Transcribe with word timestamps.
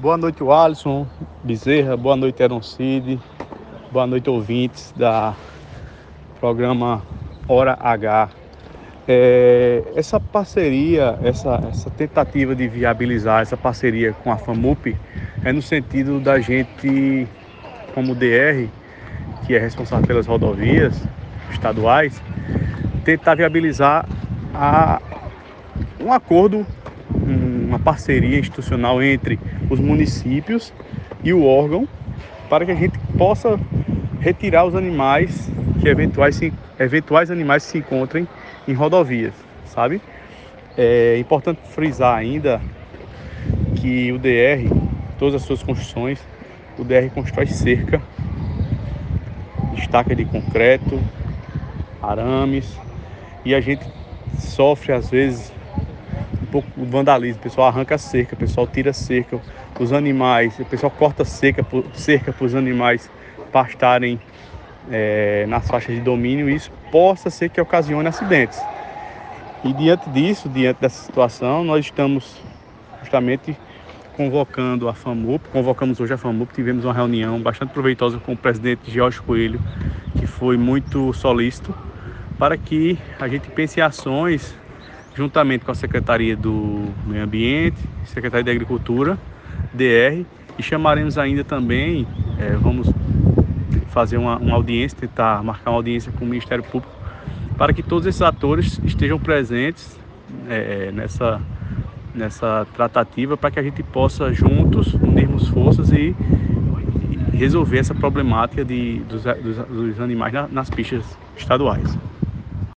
Boa 0.00 0.16
noite, 0.16 0.44
Alisson 0.44 1.08
Bezerra. 1.42 1.96
Boa 1.96 2.14
noite, 2.14 2.40
Eron 2.40 2.62
Cid. 2.62 3.18
Boa 3.90 4.06
noite, 4.06 4.30
ouvintes 4.30 4.94
da 4.96 5.34
programa 6.38 7.02
Hora 7.48 7.76
H. 7.80 8.28
É, 9.08 9.82
essa 9.96 10.20
parceria, 10.20 11.18
essa, 11.24 11.60
essa 11.68 11.90
tentativa 11.90 12.54
de 12.54 12.68
viabilizar 12.68 13.42
essa 13.42 13.56
parceria 13.56 14.12
com 14.12 14.30
a 14.30 14.36
FAMUP 14.36 14.96
é 15.44 15.52
no 15.52 15.60
sentido 15.60 16.20
da 16.20 16.38
gente, 16.38 17.26
como 17.92 18.14
DR, 18.14 18.68
que 19.48 19.56
é 19.56 19.58
responsável 19.58 20.06
pelas 20.06 20.28
rodovias 20.28 20.94
estaduais, 21.50 22.22
tentar 23.04 23.34
viabilizar 23.34 24.08
a, 24.54 25.02
um 26.00 26.12
acordo, 26.12 26.64
uma 27.10 27.80
parceria 27.80 28.38
institucional 28.38 29.02
entre 29.02 29.40
os 29.68 29.80
municípios 29.80 30.72
e 31.22 31.32
o 31.32 31.44
órgão 31.44 31.88
para 32.48 32.64
que 32.64 32.72
a 32.72 32.74
gente 32.74 32.98
possa 33.16 33.58
retirar 34.20 34.64
os 34.64 34.74
animais 34.74 35.50
que 35.80 35.88
eventuais, 35.88 36.40
eventuais 36.78 37.30
animais 37.30 37.62
se 37.62 37.78
encontrem 37.78 38.26
em 38.66 38.72
rodovias, 38.72 39.34
sabe? 39.66 40.00
É 40.76 41.18
importante 41.18 41.60
frisar 41.70 42.16
ainda 42.16 42.60
que 43.76 44.12
o 44.12 44.18
DR, 44.18 44.68
todas 45.18 45.34
as 45.34 45.42
suas 45.42 45.62
construções, 45.62 46.18
o 46.78 46.84
DR 46.84 47.10
constrói 47.14 47.46
cerca, 47.46 48.00
estaca 49.76 50.14
de 50.14 50.24
concreto, 50.24 51.00
arames, 52.02 52.78
e 53.44 53.54
a 53.54 53.60
gente 53.60 53.84
sofre 54.38 54.92
às 54.92 55.10
vezes 55.10 55.52
pouco 56.50 56.68
vandalismo, 56.76 57.40
o 57.40 57.42
pessoal 57.42 57.68
arranca 57.68 57.98
cerca, 57.98 58.34
o 58.34 58.38
pessoal 58.38 58.66
tira 58.66 58.92
cerca, 58.92 59.40
os 59.78 59.92
animais, 59.92 60.58
o 60.58 60.64
pessoal 60.64 60.90
corta 60.90 61.24
cerca, 61.24 61.62
para 61.62 62.44
os 62.44 62.54
animais 62.54 63.10
pastarem 63.52 64.20
é, 64.90 65.46
nas 65.46 65.66
faixas 65.66 65.94
de 65.94 66.00
domínio, 66.00 66.48
isso 66.48 66.70
possa 66.90 67.30
ser 67.30 67.50
que 67.50 67.60
ocasione 67.60 68.08
acidentes. 68.08 68.60
E 69.64 69.72
diante 69.72 70.08
disso, 70.10 70.48
diante 70.48 70.80
dessa 70.80 71.04
situação, 71.04 71.64
nós 71.64 71.84
estamos 71.84 72.40
justamente 73.00 73.56
convocando 74.16 74.88
a 74.88 74.94
FAMUP, 74.94 75.48
convocamos 75.50 76.00
hoje 76.00 76.12
a 76.12 76.18
FAMUP, 76.18 76.52
tivemos 76.52 76.84
uma 76.84 76.92
reunião 76.92 77.40
bastante 77.40 77.70
proveitosa 77.70 78.18
com 78.18 78.32
o 78.32 78.36
presidente 78.36 78.90
Jorge 78.90 79.20
Coelho, 79.20 79.60
que 80.18 80.26
foi 80.26 80.56
muito 80.56 81.12
solícito, 81.12 81.74
para 82.38 82.56
que 82.56 82.98
a 83.20 83.28
gente 83.28 83.48
pense 83.50 83.78
em 83.78 83.82
ações 83.82 84.56
juntamente 85.18 85.64
com 85.64 85.72
a 85.72 85.74
Secretaria 85.74 86.36
do 86.36 86.84
Meio 87.04 87.24
Ambiente, 87.24 87.76
Secretaria 88.04 88.44
da 88.44 88.52
Agricultura, 88.52 89.18
DR, 89.74 90.24
e 90.56 90.62
chamaremos 90.62 91.18
ainda 91.18 91.42
também, 91.42 92.06
é, 92.38 92.50
vamos 92.52 92.88
fazer 93.88 94.16
uma, 94.16 94.36
uma 94.36 94.54
audiência, 94.54 94.96
tentar 94.96 95.42
marcar 95.42 95.70
uma 95.72 95.76
audiência 95.78 96.12
com 96.12 96.24
o 96.24 96.28
Ministério 96.28 96.62
Público, 96.62 96.94
para 97.56 97.72
que 97.72 97.82
todos 97.82 98.06
esses 98.06 98.22
atores 98.22 98.80
estejam 98.84 99.18
presentes 99.18 99.98
é, 100.48 100.92
nessa, 100.92 101.40
nessa 102.14 102.64
tratativa, 102.72 103.36
para 103.36 103.50
que 103.50 103.58
a 103.58 103.62
gente 103.62 103.82
possa 103.82 104.32
juntos 104.32 104.94
unirmos 104.94 105.48
forças 105.48 105.90
e, 105.90 106.14
e 107.32 107.36
resolver 107.36 107.78
essa 107.78 107.94
problemática 107.94 108.64
de, 108.64 109.00
dos, 109.00 109.24
dos, 109.24 109.56
dos 109.66 110.00
animais 110.00 110.32
na, 110.32 110.46
nas 110.46 110.70
pistas 110.70 111.04
estaduais. 111.36 111.98